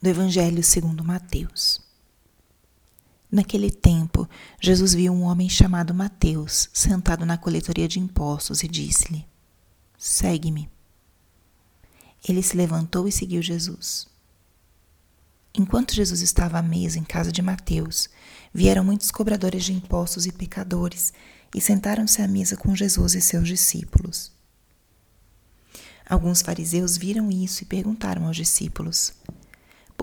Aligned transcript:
do 0.00 0.08
Evangelho 0.08 0.62
segundo 0.62 1.02
Mateus. 1.02 1.80
Naquele 3.30 3.70
tempo, 3.70 4.28
Jesus 4.60 4.94
viu 4.94 5.12
um 5.12 5.22
homem 5.22 5.48
chamado 5.48 5.92
Mateus 5.92 6.68
sentado 6.72 7.26
na 7.26 7.36
coletoria 7.36 7.88
de 7.88 7.98
impostos 7.98 8.62
e 8.62 8.68
disse-lhe: 8.68 9.26
Segue-me. 9.98 10.70
Ele 12.28 12.42
se 12.42 12.56
levantou 12.56 13.08
e 13.08 13.12
seguiu 13.12 13.42
Jesus. 13.42 14.06
Enquanto 15.54 15.94
Jesus 15.94 16.20
estava 16.20 16.58
à 16.58 16.62
mesa 16.62 16.98
em 16.98 17.04
casa 17.04 17.32
de 17.32 17.40
Mateus, 17.40 18.08
vieram 18.52 18.84
muitos 18.84 19.10
cobradores 19.10 19.64
de 19.64 19.72
impostos 19.72 20.26
e 20.26 20.32
pecadores 20.32 21.12
e 21.54 21.60
sentaram-se 21.60 22.20
à 22.20 22.28
mesa 22.28 22.56
com 22.56 22.76
Jesus 22.76 23.14
e 23.14 23.20
seus 23.20 23.48
discípulos. 23.48 24.30
Alguns 26.08 26.42
fariseus 26.42 26.96
viram 26.96 27.30
isso 27.30 27.62
e 27.62 27.66
perguntaram 27.66 28.26
aos 28.26 28.36
discípulos: 28.36 29.12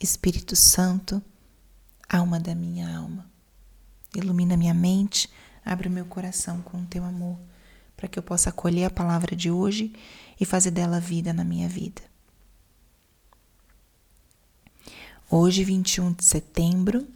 Espírito 0.00 0.54
Santo, 0.54 1.20
alma 2.08 2.38
da 2.38 2.54
minha 2.54 2.96
alma, 2.96 3.28
ilumina 4.14 4.56
minha 4.56 4.74
mente, 4.74 5.28
abre 5.64 5.88
o 5.88 5.90
meu 5.90 6.06
coração 6.06 6.62
com 6.62 6.82
o 6.82 6.86
teu 6.86 7.04
amor, 7.04 7.38
para 7.96 8.08
que 8.08 8.18
eu 8.18 8.22
possa 8.22 8.50
acolher 8.50 8.84
a 8.84 8.90
palavra 8.90 9.34
de 9.34 9.50
hoje 9.50 9.92
e 10.38 10.44
fazer 10.44 10.70
dela 10.70 11.00
vida 11.00 11.32
na 11.32 11.42
minha 11.42 11.68
vida. 11.68 12.00
Hoje, 15.28 15.64
21 15.64 16.12
de 16.12 16.24
setembro, 16.24 17.06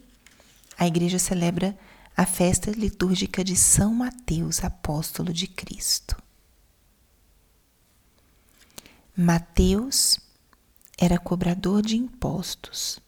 a 0.77 0.85
igreja 0.85 1.17
celebra 1.17 1.77
a 2.15 2.25
festa 2.25 2.69
litúrgica 2.69 3.43
de 3.43 3.55
São 3.55 3.93
Mateus, 3.93 4.63
apóstolo 4.63 5.33
de 5.33 5.47
Cristo. 5.47 6.21
Mateus 9.15 10.19
era 10.97 11.17
cobrador 11.17 11.81
de 11.81 11.97
impostos. 11.97 12.99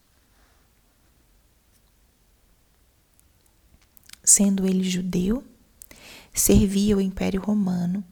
Sendo 4.22 4.66
ele 4.66 4.82
judeu, 4.82 5.44
servia 6.34 6.96
o 6.96 7.00
Império 7.00 7.40
Romano, 7.40 8.04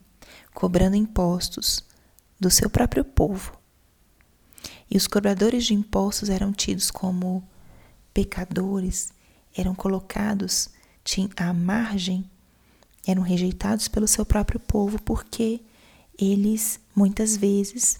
cobrando 0.53 0.95
impostos 0.95 1.83
do 2.39 2.49
seu 2.49 2.69
próprio 2.69 3.03
povo 3.03 3.59
e 4.89 4.97
os 4.97 5.07
cobradores 5.07 5.65
de 5.65 5.73
impostos 5.73 6.29
eram 6.29 6.51
tidos 6.53 6.91
como 6.91 7.43
pecadores, 8.13 9.11
eram 9.55 9.73
colocados 9.73 10.69
à 11.35 11.53
margem, 11.53 12.29
eram 13.05 13.21
rejeitados 13.21 13.87
pelo 13.87 14.07
seu 14.07 14.25
próprio 14.25 14.59
povo 14.59 15.01
porque 15.01 15.61
eles 16.17 16.79
muitas 16.95 17.35
vezes 17.35 17.99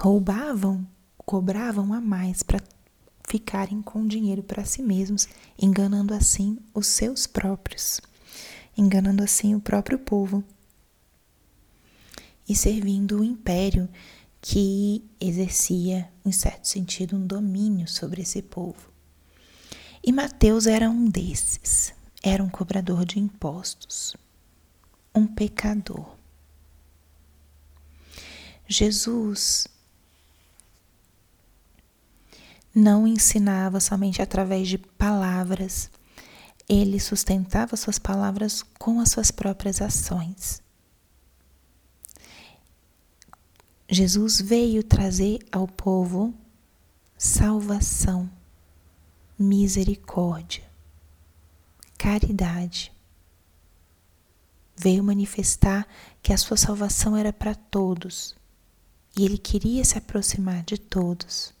roubavam, 0.00 0.86
cobravam 1.18 1.92
a 1.92 2.00
mais 2.00 2.42
para 2.42 2.62
ficarem 3.28 3.82
com 3.82 4.06
dinheiro 4.06 4.42
para 4.42 4.64
si 4.64 4.82
mesmos, 4.82 5.28
enganando 5.60 6.14
assim 6.14 6.58
os 6.72 6.86
seus 6.86 7.26
próprios, 7.26 8.00
enganando 8.76 9.22
assim 9.22 9.54
o 9.54 9.60
próprio 9.60 9.98
povo 9.98 10.42
e 12.48 12.56
servindo 12.56 13.20
o 13.20 13.24
império 13.24 13.88
que 14.40 15.04
exercia, 15.20 16.10
em 16.24 16.32
certo 16.32 16.66
sentido, 16.66 17.14
um 17.14 17.26
domínio 17.26 17.86
sobre 17.86 18.22
esse 18.22 18.40
povo. 18.40 18.90
E 20.02 20.10
Mateus 20.12 20.66
era 20.66 20.88
um 20.88 21.04
desses, 21.04 21.92
era 22.22 22.42
um 22.42 22.48
cobrador 22.48 23.04
de 23.04 23.20
impostos, 23.20 24.16
um 25.14 25.26
pecador. 25.26 26.16
Jesus 28.66 29.68
não 32.74 33.06
ensinava 33.06 33.80
somente 33.80 34.22
através 34.22 34.68
de 34.68 34.78
palavras, 34.78 35.90
ele 36.68 37.00
sustentava 37.00 37.76
suas 37.76 37.98
palavras 37.98 38.62
com 38.78 39.00
as 39.00 39.10
suas 39.10 39.30
próprias 39.30 39.80
ações. 39.80 40.62
Jesus 43.88 44.40
veio 44.40 44.84
trazer 44.84 45.40
ao 45.50 45.66
povo 45.66 46.32
salvação, 47.18 48.30
misericórdia, 49.36 50.62
caridade. 51.98 52.92
Veio 54.76 55.02
manifestar 55.02 55.88
que 56.22 56.32
a 56.32 56.38
sua 56.38 56.56
salvação 56.56 57.16
era 57.16 57.32
para 57.32 57.54
todos 57.54 58.36
e 59.16 59.24
ele 59.24 59.36
queria 59.36 59.84
se 59.84 59.98
aproximar 59.98 60.62
de 60.62 60.78
todos. 60.78 61.52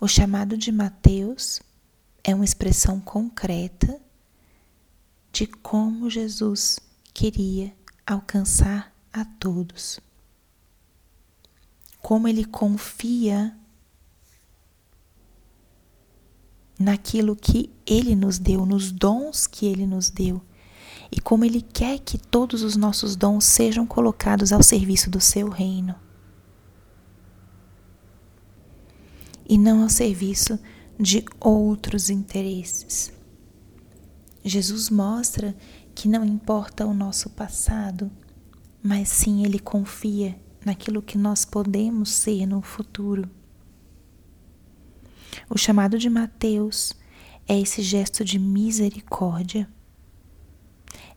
O 0.00 0.06
chamado 0.06 0.56
de 0.56 0.70
Mateus 0.70 1.60
é 2.22 2.34
uma 2.34 2.44
expressão 2.44 3.00
concreta 3.00 4.00
de 5.32 5.46
como 5.46 6.08
Jesus 6.08 6.78
queria 7.12 7.74
alcançar 8.06 8.94
a 9.12 9.24
todos 9.24 10.00
como 12.08 12.26
ele 12.26 12.44
confia 12.44 13.54
naquilo 16.78 17.34
que 17.34 17.70
ele 17.84 18.14
nos 18.14 18.38
deu, 18.38 18.64
nos 18.64 18.90
dons 18.90 19.46
que 19.46 19.66
ele 19.66 19.86
nos 19.86 20.08
deu, 20.08 20.40
e 21.10 21.20
como 21.20 21.44
ele 21.44 21.60
quer 21.60 21.98
que 21.98 22.16
todos 22.16 22.62
os 22.62 22.76
nossos 22.76 23.16
dons 23.16 23.44
sejam 23.44 23.86
colocados 23.86 24.52
ao 24.52 24.62
serviço 24.62 25.10
do 25.10 25.20
seu 25.20 25.50
reino. 25.50 25.94
E 29.48 29.56
não 29.56 29.82
ao 29.82 29.88
serviço 29.88 30.58
de 31.00 31.24
outros 31.40 32.10
interesses. 32.10 33.12
Jesus 34.44 34.90
mostra 34.90 35.56
que 35.94 36.08
não 36.08 36.24
importa 36.24 36.86
o 36.86 36.94
nosso 36.94 37.30
passado, 37.30 38.10
mas 38.82 39.08
sim 39.08 39.44
ele 39.44 39.58
confia 39.58 40.38
naquilo 40.64 41.02
que 41.02 41.16
nós 41.16 41.44
podemos 41.44 42.12
ser 42.12 42.46
no 42.46 42.62
futuro. 42.62 43.28
O 45.48 45.56
chamado 45.56 45.98
de 45.98 46.10
Mateus 46.10 46.92
é 47.46 47.58
esse 47.58 47.82
gesto 47.82 48.24
de 48.24 48.38
misericórdia, 48.38 49.68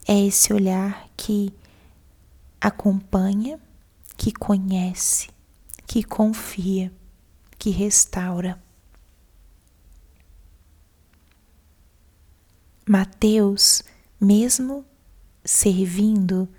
é 0.07 0.19
esse 0.25 0.53
olhar 0.53 1.09
que 1.17 1.53
acompanha, 2.59 3.59
que 4.17 4.31
conhece, 4.31 5.29
que 5.85 6.03
confia, 6.03 6.91
que 7.61 7.69
restaura. 7.69 8.59
Mateus, 12.89 13.83
mesmo 14.19 14.83
servindo 15.45 16.49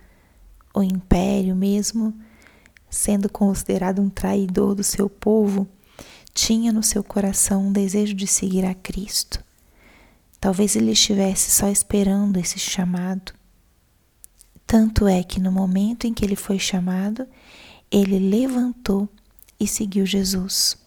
o 0.72 0.80
império, 0.80 1.56
mesmo 1.56 2.14
sendo 2.88 3.28
considerado 3.28 4.00
um 4.00 4.08
traidor 4.08 4.76
do 4.76 4.84
seu 4.84 5.10
povo, 5.10 5.66
tinha 6.32 6.72
no 6.72 6.84
seu 6.84 7.02
coração 7.02 7.66
um 7.66 7.72
desejo 7.72 8.14
de 8.14 8.28
seguir 8.28 8.64
a 8.64 8.72
Cristo. 8.72 9.42
Talvez 10.38 10.76
ele 10.76 10.92
estivesse 10.92 11.50
só 11.50 11.68
esperando 11.68 12.36
esse 12.36 12.60
chamado. 12.60 13.34
Tanto 14.64 15.08
é 15.08 15.24
que 15.24 15.40
no 15.40 15.50
momento 15.50 16.06
em 16.06 16.14
que 16.14 16.24
ele 16.24 16.36
foi 16.36 16.60
chamado, 16.60 17.26
ele 17.90 18.20
levantou 18.20 19.08
e 19.58 19.66
seguiu 19.66 20.06
Jesus. 20.06 20.80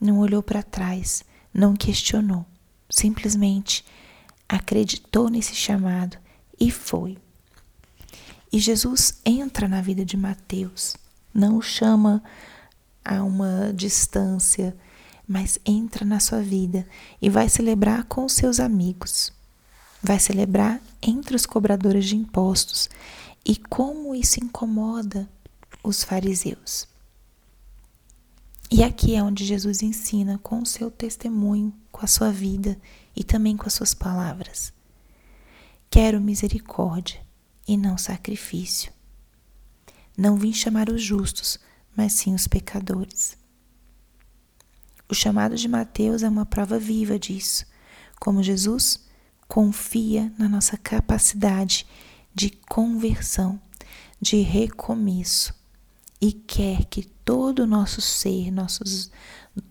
Não 0.00 0.18
olhou 0.18 0.42
para 0.42 0.62
trás, 0.62 1.22
não 1.52 1.76
questionou, 1.76 2.46
simplesmente 2.88 3.84
acreditou 4.48 5.28
nesse 5.28 5.54
chamado 5.54 6.16
e 6.58 6.70
foi. 6.70 7.18
E 8.52 8.58
Jesus 8.58 9.20
entra 9.24 9.68
na 9.68 9.80
vida 9.80 10.04
de 10.04 10.16
Mateus, 10.16 10.96
não 11.32 11.56
o 11.56 11.62
chama 11.62 12.22
a 13.04 13.22
uma 13.22 13.72
distância, 13.72 14.76
mas 15.26 15.60
entra 15.64 16.04
na 16.04 16.18
sua 16.18 16.42
vida 16.42 16.86
e 17.22 17.30
vai 17.30 17.48
celebrar 17.48 18.04
com 18.04 18.24
os 18.24 18.32
seus 18.32 18.58
amigos. 18.58 19.32
Vai 20.02 20.18
celebrar 20.18 20.80
entre 21.00 21.36
os 21.36 21.46
cobradores 21.46 22.06
de 22.06 22.16
impostos. 22.16 22.88
E 23.44 23.54
como 23.56 24.14
isso 24.14 24.42
incomoda 24.42 25.28
os 25.84 26.02
fariseus. 26.02 26.89
E 28.72 28.84
aqui 28.84 29.16
é 29.16 29.22
onde 29.22 29.44
Jesus 29.44 29.82
ensina 29.82 30.38
com 30.38 30.60
o 30.60 30.66
seu 30.66 30.92
testemunho, 30.92 31.74
com 31.90 32.04
a 32.04 32.06
sua 32.06 32.30
vida 32.30 32.80
e 33.16 33.24
também 33.24 33.56
com 33.56 33.66
as 33.66 33.74
suas 33.74 33.92
palavras. 33.92 34.72
Quero 35.90 36.20
misericórdia 36.20 37.20
e 37.66 37.76
não 37.76 37.98
sacrifício. 37.98 38.92
Não 40.16 40.36
vim 40.36 40.52
chamar 40.52 40.88
os 40.88 41.02
justos, 41.02 41.58
mas 41.96 42.12
sim 42.12 42.32
os 42.32 42.46
pecadores. 42.46 43.36
O 45.08 45.14
chamado 45.14 45.56
de 45.56 45.66
Mateus 45.66 46.22
é 46.22 46.28
uma 46.28 46.46
prova 46.46 46.78
viva 46.78 47.18
disso, 47.18 47.66
como 48.20 48.40
Jesus 48.40 49.04
confia 49.48 50.32
na 50.38 50.48
nossa 50.48 50.76
capacidade 50.76 51.84
de 52.32 52.50
conversão, 52.50 53.60
de 54.20 54.36
recomeço 54.42 55.59
e 56.20 56.32
quer 56.32 56.84
que 56.84 57.04
todo 57.04 57.60
o 57.60 57.66
nosso 57.66 58.00
ser, 58.00 58.50
nossos 58.50 59.10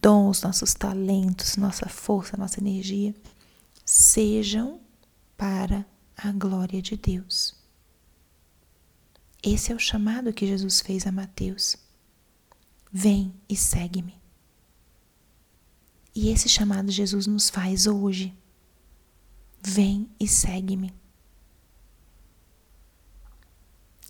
dons, 0.02 0.42
nossos 0.42 0.74
talentos, 0.74 1.58
nossa 1.58 1.88
força, 1.88 2.36
nossa 2.36 2.60
energia 2.60 3.14
sejam 3.86 4.80
para 5.38 5.86
a 6.18 6.32
glória 6.32 6.82
de 6.82 6.98
Deus. 6.98 7.56
Esse 9.42 9.72
é 9.72 9.76
o 9.76 9.80
chamado 9.80 10.34
que 10.34 10.46
Jesus 10.46 10.82
fez 10.82 11.08
a 11.08 11.12
Mateus. 11.12 11.78
Vem 12.92 13.34
e 13.48 13.56
segue-me. 13.56 14.20
E 16.14 16.30
esse 16.30 16.50
chamado 16.50 16.92
Jesus 16.92 17.26
nos 17.26 17.50
faz 17.50 17.88
hoje. 17.88 18.36
Vem 19.64 20.10
e 20.20 20.28
segue-me. 20.28 20.94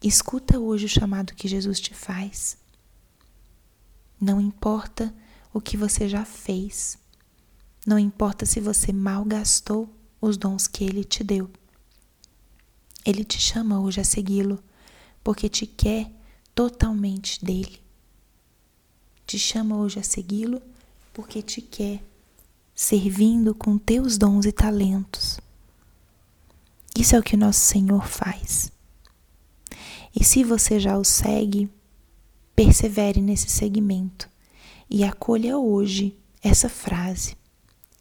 Escuta 0.02 0.58
hoje 0.58 0.86
o 0.86 0.90
chamado 0.90 1.34
que 1.34 1.48
Jesus 1.48 1.80
te 1.80 1.94
faz. 1.94 2.58
Não 4.20 4.40
importa 4.40 5.14
o 5.54 5.60
que 5.60 5.76
você 5.76 6.08
já 6.08 6.24
fez, 6.24 6.98
não 7.86 7.98
importa 7.98 8.46
se 8.46 8.60
você 8.60 8.94
malgastou 8.94 9.90
os 10.22 10.38
dons 10.38 10.68
que 10.68 10.84
Ele 10.84 11.04
te 11.04 11.24
deu. 11.24 11.50
Ele 13.06 13.24
te 13.24 13.40
chama 13.40 13.80
hoje 13.80 14.02
a 14.02 14.04
segui-lo, 14.04 14.62
porque 15.24 15.50
te 15.50 15.66
quer 15.66 16.12
totalmente 16.54 17.44
dele. 17.44 17.82
Te 19.26 19.40
chama 19.40 19.78
hoje 19.78 20.00
a 20.00 20.04
segui-lo, 20.04 20.62
porque 21.14 21.42
te 21.42 21.62
quer 21.62 22.04
servindo 22.76 23.56
com 23.56 23.78
teus 23.78 24.18
dons 24.18 24.46
e 24.46 24.52
talentos. 24.52 25.40
Isso 26.98 27.16
é 27.16 27.20
o 27.20 27.24
que 27.24 27.38
nosso 27.38 27.62
Senhor 27.62 28.08
faz. 28.08 28.72
E 30.16 30.24
se 30.24 30.44
você 30.44 30.80
já 30.80 30.98
o 30.98 31.04
segue, 31.04 31.70
persevere 32.56 33.22
nesse 33.22 33.50
segmento 33.50 34.30
e 34.90 35.04
acolha 35.04 35.58
hoje 35.58 36.18
essa 36.42 36.68
frase: 36.68 37.38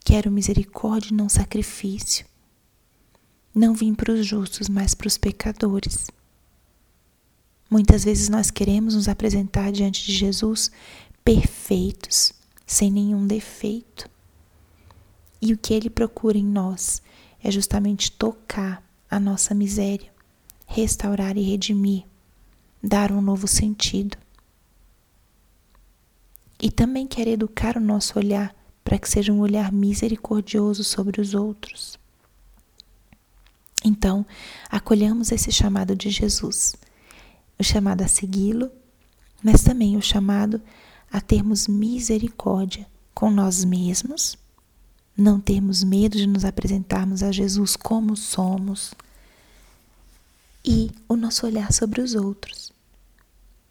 Quero 0.05 0.31
misericórdia 0.31 1.11
e 1.13 1.17
não 1.17 1.29
sacrifício. 1.29 2.27
Não 3.55 3.75
vim 3.75 3.95
para 3.95 4.13
os 4.13 4.27
justos, 4.27 4.69
mas 4.69 4.95
para 4.95 5.09
os 5.09 5.19
pecadores. 5.19 6.07
Muitas 7.71 8.05
vezes 8.05 8.29
nós 8.29 8.51
queremos 8.51 8.95
nos 8.95 9.09
apresentar 9.09 9.71
diante 9.71 10.05
de 10.07 10.15
Jesus 10.15 10.71
perfeitos, 11.23 12.33
sem 12.67 12.91
nenhum 12.91 13.27
defeito. 13.27 14.09
E 15.43 15.53
o 15.53 15.59
que 15.59 15.75
ele 15.75 15.91
procura 15.91 16.39
em 16.39 16.45
nós 16.45 17.03
é 17.43 17.51
justamente 17.51 18.11
tocar 18.13 18.83
a 19.11 19.21
nossa 19.21 19.55
miséria, 19.55 20.11
restaurar 20.69 21.37
e 21.37 21.43
redimir, 21.43 22.05
dar 22.81 23.11
um 23.11 23.23
novo 23.23 23.49
sentido. 23.49 24.19
E 26.61 26.71
também 26.71 27.07
quer 27.07 27.27
educar 27.27 27.77
o 27.77 27.81
nosso 27.81 28.19
olhar 28.19 28.55
para 28.85 28.99
que 28.99 29.09
seja 29.09 29.33
um 29.33 29.41
olhar 29.41 29.73
misericordioso 29.73 30.85
sobre 30.85 31.21
os 31.21 31.35
outros. 31.35 31.99
Então, 33.83 34.27
acolhamos 34.71 35.33
esse 35.33 35.51
chamado 35.51 35.97
de 35.97 36.11
Jesus, 36.11 36.77
o 37.59 37.65
chamado 37.65 38.03
a 38.03 38.09
segui-lo, 38.09 38.71
mas 39.43 39.63
também 39.63 39.97
o 39.97 40.03
chamado 40.03 40.61
a 41.11 41.21
termos 41.21 41.67
misericórdia 41.67 42.87
com 43.15 43.31
nós 43.31 43.65
mesmos, 43.65 44.37
não 45.17 45.41
termos 45.41 45.83
medo 45.83 46.19
de 46.19 46.27
nos 46.27 46.45
apresentarmos 46.45 47.23
a 47.23 47.33
Jesus 47.33 47.75
como 47.75 48.17
somos 48.17 48.93
e 50.65 50.91
o 51.09 51.17
nosso 51.17 51.47
olhar 51.47 51.73
sobre 51.73 52.01
os 52.01 52.15
outros. 52.15 52.73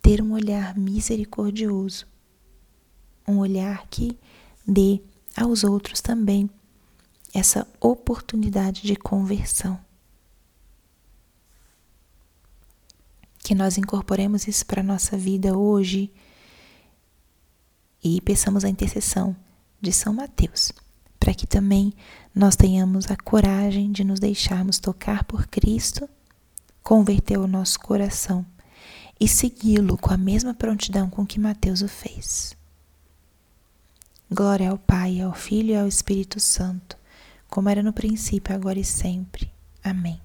Ter 0.01 0.21
um 0.21 0.33
olhar 0.33 0.77
misericordioso, 0.77 2.07
um 3.27 3.37
olhar 3.37 3.87
que 3.87 4.17
dê 4.65 5.01
aos 5.35 5.63
outros 5.63 6.01
também 6.01 6.49
essa 7.33 7.67
oportunidade 7.79 8.81
de 8.83 8.95
conversão. 8.95 9.79
Que 13.39 13.53
nós 13.53 13.77
incorporemos 13.77 14.47
isso 14.47 14.65
para 14.65 14.81
a 14.81 14.83
nossa 14.83 15.17
vida 15.17 15.57
hoje 15.57 16.11
e 18.03 18.19
peçamos 18.21 18.63
a 18.63 18.69
intercessão 18.69 19.35
de 19.79 19.91
São 19.91 20.13
Mateus, 20.13 20.71
para 21.19 21.33
que 21.33 21.45
também 21.45 21.93
nós 22.33 22.55
tenhamos 22.55 23.09
a 23.11 23.15
coragem 23.15 23.91
de 23.91 24.03
nos 24.03 24.19
deixarmos 24.19 24.79
tocar 24.79 25.23
por 25.23 25.47
Cristo 25.47 26.09
converteu 26.87 27.41
o 27.41 27.47
nosso 27.47 27.77
coração 27.81 28.45
e 29.19 29.27
segui-lo 29.27 29.97
com 29.97 30.13
a 30.13 30.17
mesma 30.17 30.53
prontidão 30.53 31.09
com 31.09 31.25
que 31.25 31.37
Mateus 31.37 31.81
o 31.81 31.87
fez. 31.89 32.55
Glória 34.31 34.69
ao 34.69 34.77
Pai, 34.77 35.19
ao 35.19 35.33
Filho 35.33 35.71
e 35.71 35.75
ao 35.75 35.85
Espírito 35.85 36.39
Santo, 36.39 36.97
como 37.49 37.67
era 37.67 37.83
no 37.83 37.91
princípio, 37.91 38.55
agora 38.55 38.79
e 38.79 38.85
sempre. 38.85 39.51
Amém. 39.83 40.17